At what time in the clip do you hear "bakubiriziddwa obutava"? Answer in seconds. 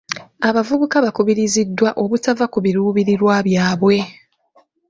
1.05-2.45